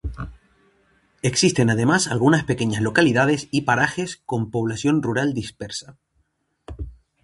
Existen 1.21 1.69
además 1.69 2.07
algunas 2.07 2.43
pequeñas 2.43 2.81
localidades 2.81 3.47
y 3.51 3.61
parajes 3.61 4.17
con 4.25 4.49
población 4.49 5.03
rural 5.03 5.35
dispersa. 5.35 5.99